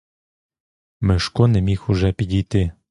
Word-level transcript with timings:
Мишко 1.01 1.47
не 1.47 1.61
міг 1.61 1.85
уже 1.87 2.11
підійти. 2.11 2.71